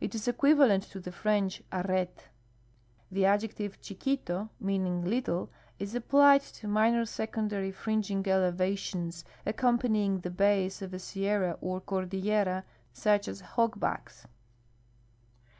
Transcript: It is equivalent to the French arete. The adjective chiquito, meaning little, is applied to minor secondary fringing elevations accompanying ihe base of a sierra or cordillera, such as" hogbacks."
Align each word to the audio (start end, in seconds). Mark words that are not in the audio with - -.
It 0.00 0.12
is 0.16 0.26
equivalent 0.26 0.82
to 0.90 0.98
the 0.98 1.12
French 1.12 1.62
arete. 1.70 2.30
The 3.12 3.26
adjective 3.26 3.80
chiquito, 3.80 4.50
meaning 4.58 5.04
little, 5.04 5.52
is 5.78 5.94
applied 5.94 6.40
to 6.40 6.66
minor 6.66 7.06
secondary 7.06 7.70
fringing 7.70 8.26
elevations 8.26 9.24
accompanying 9.46 10.20
ihe 10.24 10.36
base 10.36 10.82
of 10.82 10.92
a 10.92 10.98
sierra 10.98 11.58
or 11.60 11.80
cordillera, 11.80 12.64
such 12.92 13.28
as" 13.28 13.40
hogbacks." 13.54 14.26